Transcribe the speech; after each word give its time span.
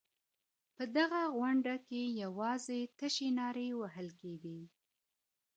په 0.75 0.83
دغه 0.97 1.21
غونډه 1.37 1.73
کې 1.87 2.01
یوازې 2.23 2.79
تشې 2.97 3.29
نارې 3.39 3.67
وهل 3.81 4.07
کېدې. 4.21 4.59